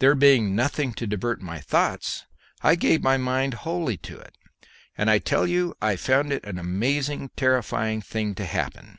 [0.00, 2.26] There being nothing to divert my thoughts,
[2.60, 4.36] I gave my mind wholly to it,
[4.98, 8.98] and I tell you I found it an amazing terrifying thing to happen.